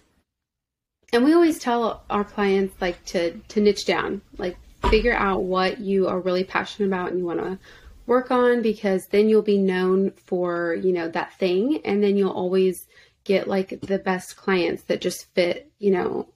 And 1.13 1.23
we 1.25 1.33
always 1.33 1.59
tell 1.59 2.03
our 2.09 2.23
clients 2.23 2.79
like 2.79 3.03
to 3.05 3.31
to 3.49 3.59
niche 3.59 3.85
down, 3.85 4.21
like 4.37 4.57
figure 4.89 5.13
out 5.13 5.43
what 5.43 5.79
you 5.79 6.07
are 6.07 6.19
really 6.19 6.43
passionate 6.43 6.87
about 6.87 7.09
and 7.09 7.19
you 7.19 7.25
want 7.25 7.39
to 7.39 7.59
work 8.05 8.31
on 8.31 8.61
because 8.61 9.07
then 9.07 9.27
you'll 9.29 9.41
be 9.41 9.57
known 9.57 10.11
for, 10.11 10.73
you 10.75 10.93
know, 10.93 11.09
that 11.09 11.33
thing 11.37 11.81
and 11.83 12.01
then 12.01 12.17
you'll 12.17 12.31
always 12.31 12.87
get 13.23 13.47
like 13.47 13.79
the 13.81 13.99
best 13.99 14.35
clients 14.37 14.83
that 14.83 15.01
just 15.01 15.25
fit, 15.33 15.71
you 15.79 15.91
know, 15.91 16.27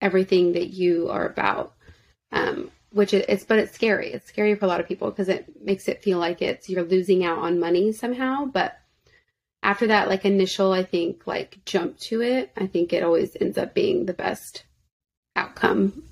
everything 0.00 0.52
that 0.52 0.68
you 0.68 1.08
are 1.10 1.26
about. 1.26 1.74
Um, 2.32 2.70
which 2.92 3.14
it's 3.14 3.44
but 3.44 3.58
it's 3.58 3.74
scary. 3.74 4.12
It's 4.12 4.26
scary 4.26 4.54
for 4.54 4.64
a 4.64 4.68
lot 4.68 4.80
of 4.80 4.88
people 4.88 5.10
because 5.10 5.28
it 5.28 5.62
makes 5.62 5.88
it 5.88 6.02
feel 6.02 6.18
like 6.18 6.42
it's 6.42 6.68
you're 6.68 6.82
losing 6.82 7.24
out 7.24 7.38
on 7.38 7.60
money 7.60 7.92
somehow, 7.92 8.46
but 8.46 8.76
after 9.62 9.88
that 9.88 10.08
like 10.08 10.24
initial 10.24 10.72
I 10.72 10.82
think 10.82 11.26
like 11.26 11.58
jump 11.64 11.98
to 12.00 12.22
it, 12.22 12.50
I 12.56 12.66
think 12.66 12.92
it 12.92 13.04
always 13.04 13.36
ends 13.40 13.58
up 13.58 13.74
being 13.74 14.06
the 14.06 14.12
best 14.12 14.64
outcome 15.36 16.02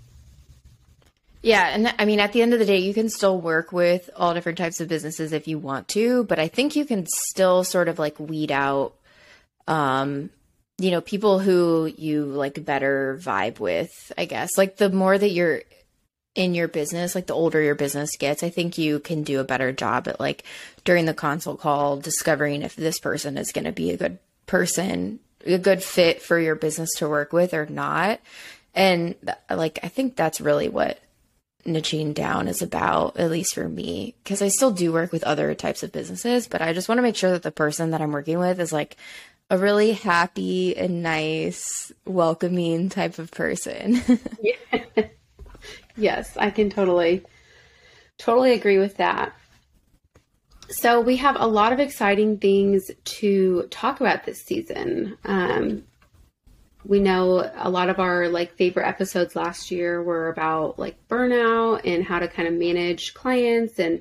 yeah, 1.41 1.69
and 1.69 1.95
I 1.99 2.05
mean, 2.05 2.19
at 2.19 2.33
the 2.33 2.43
end 2.43 2.53
of 2.53 2.59
the 2.59 2.67
day, 2.67 2.79
you 2.79 2.93
can 2.93 3.09
still 3.09 3.41
work 3.41 3.71
with 3.71 4.11
all 4.17 4.35
different 4.35 4.59
types 4.59 4.81
of 4.81 4.89
businesses 4.89 5.33
if 5.33 5.47
you 5.47 5.59
want 5.59 5.87
to, 5.89 6.25
but 6.25 6.39
I 6.39 6.49
think 6.49 6.75
you 6.75 6.85
can 6.85 7.07
still 7.07 7.63
sort 7.63 7.89
of 7.89 7.99
like 7.99 8.19
weed 8.19 8.51
out, 8.51 8.95
um, 9.69 10.31
you 10.79 10.91
know, 10.91 11.01
people 11.01 11.39
who 11.39 11.93
you 11.97 12.25
like 12.25 12.65
better 12.65 13.19
vibe 13.23 13.61
with. 13.61 13.91
I 14.17 14.25
guess 14.25 14.57
like 14.57 14.77
the 14.77 14.91
more 14.91 15.17
that 15.17 15.31
you're 15.31 15.63
in 16.35 16.55
your 16.55 16.69
business, 16.69 17.15
like 17.15 17.27
the 17.27 17.35
older 17.35 17.61
your 17.61 17.75
business 17.75 18.17
gets, 18.17 18.43
I 18.43 18.49
think 18.49 18.79
you 18.79 18.99
can 18.99 19.23
do 19.23 19.41
a 19.41 19.45
better 19.45 19.73
job 19.73 20.09
at 20.09 20.21
like 20.21 20.45
during 20.85 21.05
the 21.05 21.15
consult 21.15 21.61
call 21.61 21.99
discovering 21.99 22.63
if 22.63 22.75
this 22.75 22.99
person 22.99 23.37
is 23.37 23.53
going 23.53 23.65
to 23.65 23.73
be 23.73 23.91
a 23.91 23.97
good 23.97 24.19
person, 24.47 25.21
a 25.45 25.59
good 25.59 25.83
fit 25.83 26.23
for 26.23 26.39
your 26.39 26.55
business 26.55 26.91
to 26.97 27.09
work 27.09 27.33
with 27.33 27.55
or 27.55 27.67
not. 27.67 28.21
And 28.75 29.17
like, 29.51 29.81
I 29.83 29.89
think 29.89 30.15
that's 30.15 30.41
really 30.41 30.69
what 30.69 31.01
niching 31.67 32.15
down 32.15 32.47
is 32.47 32.63
about, 32.63 33.17
at 33.19 33.31
least 33.31 33.55
for 33.55 33.69
me, 33.69 34.15
because 34.23 34.41
I 34.41 34.49
still 34.49 34.71
do 34.71 34.93
work 34.93 35.11
with 35.11 35.25
other 35.25 35.55
types 35.55 35.83
of 35.83 35.91
businesses, 35.91 36.47
but 36.47 36.63
I 36.63 36.73
just 36.73 36.89
want 36.89 36.99
to 36.99 37.03
make 37.03 37.17
sure 37.17 37.33
that 37.33 37.43
the 37.43 37.51
person 37.51 37.91
that 37.91 38.01
I'm 38.01 38.13
working 38.13 38.39
with 38.39 38.61
is 38.61 38.73
like 38.73 38.97
a 39.51 39.59
really 39.59 39.93
happy 39.93 40.77
and 40.77 41.03
nice, 41.03 41.93
welcoming 42.05 42.89
type 42.89 43.19
of 43.19 43.31
person. 43.31 44.03
yes, 45.97 46.37
I 46.37 46.51
can 46.51 46.71
totally, 46.71 47.25
totally 48.19 48.53
agree 48.53 48.79
with 48.79 48.99
that. 48.99 49.33
So 50.71 51.01
we 51.01 51.17
have 51.17 51.37
a 51.39 51.47
lot 51.47 51.73
of 51.73 51.81
exciting 51.81 52.39
things 52.39 52.91
to 53.05 53.63
talk 53.71 54.01
about 54.01 54.25
this 54.25 54.43
season. 54.43 55.17
Um, 55.25 55.85
we 56.85 57.01
know 57.01 57.51
a 57.57 57.71
lot 57.71 57.89
of 57.89 57.99
our 57.99 58.29
like 58.29 58.55
favorite 58.57 58.87
episodes 58.87 59.35
last 59.35 59.71
year 59.71 60.03
were 60.03 60.29
about 60.29 60.79
like 60.79 60.97
burnout 61.09 61.81
and 61.85 62.05
how 62.05 62.19
to 62.19 62.29
kind 62.29 62.47
of 62.49 62.55
manage 62.55 63.15
clients 63.15 63.79
and 63.79 64.01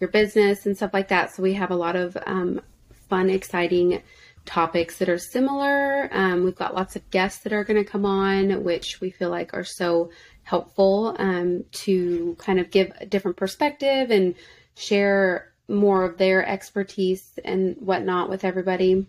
your 0.00 0.10
business 0.10 0.66
and 0.66 0.76
stuff 0.76 0.92
like 0.92 1.08
that. 1.08 1.34
So 1.34 1.42
we 1.42 1.54
have 1.54 1.70
a 1.70 1.76
lot 1.76 1.94
of 1.94 2.16
um, 2.26 2.60
fun, 3.08 3.30
exciting 3.30 4.02
topics 4.48 4.98
that 4.98 5.10
are 5.10 5.18
similar. 5.18 6.08
Um, 6.10 6.42
we've 6.42 6.56
got 6.56 6.74
lots 6.74 6.96
of 6.96 7.08
guests 7.10 7.42
that 7.44 7.52
are 7.52 7.64
going 7.64 7.82
to 7.82 7.88
come 7.88 8.06
on, 8.06 8.64
which 8.64 9.00
we 9.00 9.10
feel 9.10 9.28
like 9.28 9.52
are 9.52 9.64
so 9.64 10.10
helpful 10.42 11.14
um, 11.18 11.64
to 11.70 12.34
kind 12.38 12.58
of 12.58 12.70
give 12.70 12.90
a 12.98 13.04
different 13.04 13.36
perspective 13.36 14.10
and 14.10 14.34
share 14.74 15.52
more 15.68 16.04
of 16.04 16.16
their 16.16 16.46
expertise 16.46 17.38
and 17.44 17.76
whatnot 17.78 18.30
with 18.30 18.42
everybody. 18.42 19.06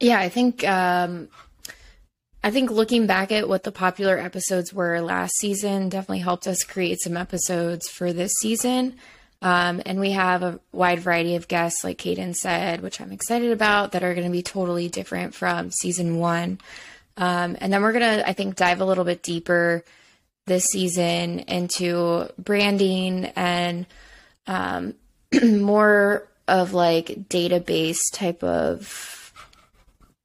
Yeah, 0.00 0.18
I 0.18 0.28
think 0.28 0.66
um, 0.66 1.28
I 2.42 2.50
think 2.50 2.70
looking 2.70 3.06
back 3.06 3.30
at 3.30 3.48
what 3.48 3.62
the 3.62 3.70
popular 3.70 4.18
episodes 4.18 4.72
were 4.74 5.00
last 5.00 5.34
season 5.38 5.88
definitely 5.88 6.20
helped 6.20 6.48
us 6.48 6.64
create 6.64 7.00
some 7.00 7.16
episodes 7.16 7.88
for 7.88 8.12
this 8.12 8.32
season. 8.40 8.96
Um, 9.42 9.80
and 9.86 9.98
we 9.98 10.10
have 10.10 10.42
a 10.42 10.60
wide 10.70 11.00
variety 11.00 11.36
of 11.36 11.48
guests, 11.48 11.82
like 11.82 11.98
Kaden 11.98 12.36
said, 12.36 12.82
which 12.82 13.00
I'm 13.00 13.12
excited 13.12 13.52
about, 13.52 13.92
that 13.92 14.02
are 14.02 14.14
going 14.14 14.26
to 14.26 14.32
be 14.32 14.42
totally 14.42 14.88
different 14.88 15.34
from 15.34 15.70
season 15.70 16.18
one. 16.18 16.60
Um, 17.16 17.56
and 17.60 17.72
then 17.72 17.82
we're 17.82 17.92
going 17.92 18.18
to, 18.18 18.28
I 18.28 18.34
think, 18.34 18.56
dive 18.56 18.80
a 18.80 18.84
little 18.84 19.04
bit 19.04 19.22
deeper 19.22 19.84
this 20.46 20.64
season 20.64 21.40
into 21.40 22.28
branding 22.38 23.26
and 23.36 23.86
um, 24.46 24.94
more 25.42 26.28
of 26.46 26.74
like 26.74 27.28
database 27.28 28.00
type 28.12 28.42
of 28.42 29.32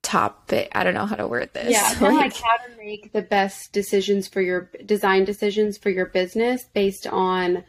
topic. 0.01 0.71
I 0.73 0.83
don't 0.83 0.93
know 0.93 1.05
how 1.05 1.15
to 1.15 1.27
word 1.27 1.53
this. 1.53 1.71
Yeah, 1.71 1.87
like, 2.01 2.13
like 2.33 2.35
how 2.35 2.57
to 2.67 2.77
make 2.77 3.13
the 3.13 3.21
best 3.21 3.71
decisions 3.71 4.27
for 4.27 4.41
your 4.41 4.69
design 4.85 5.25
decisions 5.25 5.77
for 5.77 5.89
your 5.89 6.05
business 6.05 6.63
based 6.73 7.07
on 7.07 7.63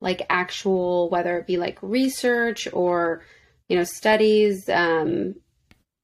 like 0.00 0.26
actual 0.30 1.08
whether 1.10 1.38
it 1.38 1.46
be 1.46 1.56
like 1.56 1.78
research 1.82 2.68
or 2.72 3.22
you 3.68 3.76
know 3.76 3.84
studies 3.84 4.68
um 4.68 5.34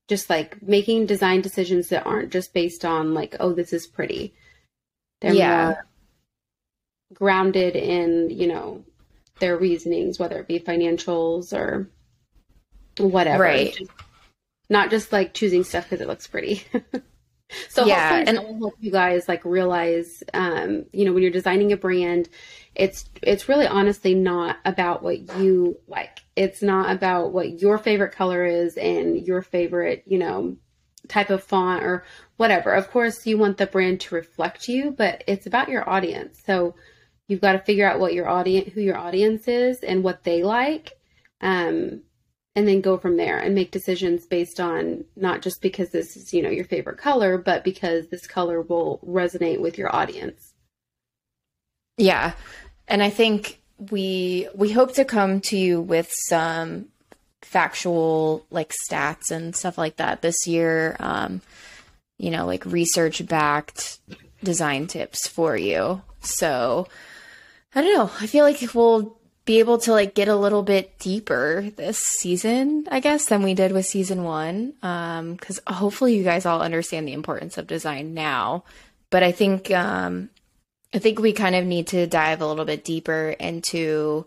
just 0.09 0.31
like 0.31 0.63
making 0.63 1.07
design 1.07 1.41
decisions 1.41 1.89
that 1.89 2.07
aren't 2.07 2.31
just 2.33 2.55
based 2.55 2.85
on 2.85 3.15
like 3.15 3.37
oh 3.41 3.53
this 3.53 3.73
is 3.73 3.87
pretty 3.87 4.35
they're 5.21 5.35
yeah. 5.35 5.75
grounded 7.15 7.75
in 7.75 8.31
you 8.31 8.47
know 8.47 8.85
their 9.41 9.57
reasonings 9.57 10.19
whether 10.19 10.39
it 10.39 10.49
be 10.49 10.59
financials 10.59 11.53
or 11.53 11.89
whatever 12.99 13.43
right 13.43 13.75
just 13.75 13.91
not 14.69 14.91
just 14.91 15.13
like 15.13 15.35
choosing 15.35 15.65
stuff 15.65 15.85
because 15.85 16.01
it 16.01 16.09
looks 16.09 16.27
pretty. 16.27 16.65
so 17.69 17.87
yeah, 17.87 18.25
and 18.27 18.39
will 18.39 18.59
help 18.59 18.75
you 18.81 18.91
guys 18.91 19.29
like 19.29 19.45
realize, 19.45 20.23
um, 20.35 20.85
you 20.93 21.05
know, 21.05 21.13
when 21.13 21.23
you're 21.23 21.31
designing 21.31 21.73
a 21.73 21.77
brand, 21.77 22.29
it's 22.75 23.09
it's 23.23 23.49
really 23.49 23.67
honestly 23.67 24.15
not 24.15 24.57
about 24.65 25.03
what 25.03 25.37
you 25.37 25.79
like. 25.87 26.21
It's 26.35 26.63
not 26.63 26.91
about 26.91 27.33
what 27.33 27.61
your 27.61 27.79
favorite 27.79 28.13
color 28.13 28.45
is 28.45 28.77
and 28.77 29.27
your 29.27 29.43
favorite, 29.43 30.03
you 30.07 30.19
know, 30.19 30.57
type 31.09 31.31
of 31.31 31.43
font 31.43 31.85
or 31.85 32.05
whatever. 32.37 32.73
Of 32.73 32.91
course, 32.91 33.27
you 33.27 33.39
want 33.39 33.59
the 33.59 33.67
brand 33.67 34.01
to 34.03 34.15
reflect 34.15 34.69
you, 34.69 34.91
but 34.91 35.23
it's 35.27 35.47
about 35.47 35.69
your 35.69 35.89
audience. 35.89 36.43
So 36.45 36.75
you've 37.29 37.41
got 37.41 37.53
to 37.53 37.61
figure 37.61 37.89
out 37.89 38.01
what 38.01 38.15
your 38.15 38.29
audience, 38.29 38.73
who 38.73 38.81
your 38.81 38.99
audience 38.99 39.49
is, 39.49 39.81
and 39.81 40.03
what 40.03 40.25
they 40.25 40.43
like. 40.43 40.93
Um, 41.41 42.03
and 42.57 42.67
then 42.67 42.81
go 42.81 42.97
from 42.97 43.19
there 43.19 43.39
and 43.39 43.55
make 43.55 43.71
decisions 43.71 44.25
based 44.25 44.59
on 44.59 45.05
not 45.15 45.43
just 45.43 45.61
because 45.61 45.91
this 45.91 46.17
is, 46.17 46.33
you 46.33 46.43
know, 46.43 46.49
your 46.49 46.65
favorite 46.65 46.97
color, 46.97 47.37
but 47.37 47.63
because 47.63 48.09
this 48.09 48.27
color 48.27 48.63
will 48.63 48.99
resonate 49.07 49.61
with 49.61 49.77
your 49.77 49.95
audience. 49.95 50.55
Yeah. 51.99 52.33
And 52.89 53.03
I 53.03 53.11
think 53.11 53.61
we 53.91 54.49
we 54.55 54.73
hope 54.73 54.95
to 54.95 55.05
come 55.05 55.41
to 55.43 55.57
you 55.57 55.83
with 55.83 56.11
some 56.29 56.87
factual 57.43 58.47
like 58.51 58.73
stats 58.91 59.31
and 59.31 59.55
stuff 59.55 59.77
like 59.77 59.97
that 59.97 60.23
this 60.23 60.47
year 60.47 60.97
um 60.99 61.43
you 62.19 62.31
know 62.31 62.47
like 62.47 62.65
research 62.65 63.25
backed 63.27 63.99
design 64.43 64.87
tips 64.87 65.29
for 65.29 65.57
you 65.57 66.01
so 66.21 66.89
i 67.75 67.83
don't 67.83 67.95
know 67.95 68.11
i 68.19 68.27
feel 68.27 68.45
like 68.45 68.59
we'll 68.75 69.17
be 69.47 69.61
able 69.61 69.79
to 69.79 69.93
like 69.93 70.15
get 70.15 70.27
a 70.27 70.37
little 70.37 70.65
bit 70.65 70.99
deeper 70.99 71.71
this 71.77 71.99
season, 71.99 72.87
I 72.91 72.99
guess, 72.99 73.27
than 73.27 73.45
we 73.45 73.55
did 73.55 73.71
with 73.71 73.87
season 73.87 74.25
one. 74.25 74.75
Um, 74.83 75.37
cause 75.37 75.61
hopefully 75.67 76.17
you 76.17 76.25
guys 76.25 76.45
all 76.45 76.61
understand 76.61 77.07
the 77.07 77.13
importance 77.13 77.57
of 77.57 77.69
design 77.69 78.13
now. 78.13 78.65
But 79.09 79.23
I 79.23 79.31
think, 79.31 79.71
um, 79.71 80.31
I 80.93 80.99
think 80.99 81.21
we 81.21 81.33
kind 81.33 81.55
of 81.55 81.65
need 81.65 81.87
to 81.89 82.09
dive 82.09 82.41
a 82.41 82.47
little 82.47 82.65
bit 82.65 82.85
deeper 82.85 83.37
into 83.39 84.27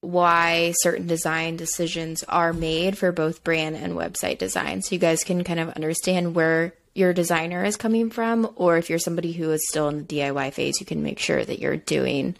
why 0.00 0.72
certain 0.78 1.06
design 1.06 1.56
decisions 1.56 2.24
are 2.24 2.52
made 2.52 2.98
for 2.98 3.12
both 3.12 3.44
brand 3.44 3.76
and 3.76 3.92
website 3.92 4.38
design. 4.38 4.82
So 4.82 4.96
you 4.96 4.98
guys 4.98 5.22
can 5.22 5.44
kind 5.44 5.60
of 5.60 5.68
understand 5.70 6.34
where 6.34 6.74
your 6.92 7.12
designer 7.12 7.64
is 7.64 7.76
coming 7.76 8.10
from, 8.10 8.50
or 8.56 8.78
if 8.78 8.90
you're 8.90 8.98
somebody 8.98 9.30
who 9.30 9.50
is 9.52 9.68
still 9.68 9.88
in 9.88 9.98
the 9.98 10.04
DIY 10.04 10.52
phase, 10.54 10.80
you 10.80 10.86
can 10.86 11.04
make 11.04 11.20
sure 11.20 11.44
that 11.44 11.60
you're 11.60 11.76
doing 11.76 12.34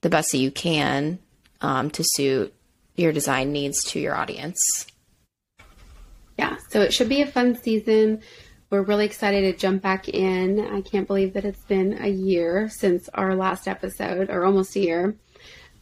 the 0.00 0.08
best 0.08 0.32
that 0.32 0.38
you 0.38 0.50
can 0.50 1.18
um, 1.62 1.90
to 1.90 2.04
suit 2.04 2.52
your 2.96 3.12
design 3.12 3.52
needs 3.52 3.82
to 3.84 4.00
your 4.00 4.14
audience. 4.14 4.86
Yeah, 6.38 6.56
so 6.70 6.80
it 6.82 6.92
should 6.92 7.08
be 7.08 7.22
a 7.22 7.26
fun 7.26 7.56
season. 7.56 8.20
We're 8.70 8.82
really 8.82 9.04
excited 9.04 9.42
to 9.42 9.58
jump 9.58 9.82
back 9.82 10.08
in. 10.08 10.60
I 10.60 10.80
can't 10.80 11.06
believe 11.06 11.34
that 11.34 11.44
it's 11.44 11.64
been 11.64 12.02
a 12.02 12.08
year 12.08 12.68
since 12.70 13.08
our 13.10 13.34
last 13.34 13.68
episode, 13.68 14.30
or 14.30 14.44
almost 14.44 14.76
a 14.76 14.80
year. 14.80 15.16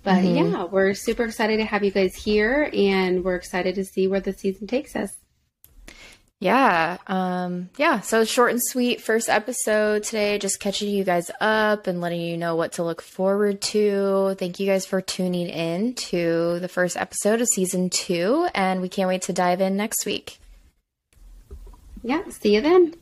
But 0.03 0.23
mm-hmm. 0.23 0.53
yeah, 0.53 0.65
we're 0.65 0.95
super 0.95 1.25
excited 1.25 1.59
to 1.59 1.65
have 1.65 1.85
you 1.85 1.91
guys 1.91 2.15
here, 2.15 2.71
and 2.73 3.23
we're 3.23 3.37
excited 3.37 3.75
to 3.77 3.85
see 3.85 4.09
where 4.09 4.21
the 4.21 4.33
season 4.33 4.67
takes 4.67 4.97
us. 4.97 5.17
Yeah. 6.41 6.97
Um, 7.07 7.69
yeah. 7.77 8.01
So 8.01 8.25
short 8.25 8.51
and 8.51 8.63
sweet 8.63 9.03
first 9.03 9.29
episode 9.29 10.05
today, 10.05 10.39
just 10.39 10.59
catching 10.59 10.89
you 10.89 11.05
guys 11.05 11.31
up 11.39 11.87
and 11.87 12.01
letting 12.01 12.23
you 12.23 12.39
know 12.39 12.57
what 12.57 12.73
to 12.73 12.83
look 12.83 13.03
forward 13.03 13.61
to. 13.61 14.35
Thank 14.39 14.59
you 14.59 14.67
guys 14.67 14.87
for 14.87 15.03
tuning 15.03 15.49
in 15.49 15.95
to 15.95 16.59
the 16.59 16.69
first 16.69 16.97
episode 16.97 17.43
of 17.43 17.49
season 17.49 17.91
two, 17.91 18.49
and 18.55 18.81
we 18.81 18.89
can't 18.89 19.09
wait 19.09 19.23
to 19.23 19.35
dive 19.35 19.61
in 19.61 19.77
next 19.77 20.07
week. 20.07 20.39
Yeah. 22.03 22.27
See 22.31 22.55
you 22.55 22.63
then. 22.63 22.95